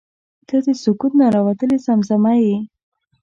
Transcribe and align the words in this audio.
•ته 0.47 0.57
د 0.65 0.67
سکوت 0.83 1.13
نه 1.19 1.25
راوتلې 1.35 1.77
زمزمه 1.85 2.33
یې. 2.45 2.57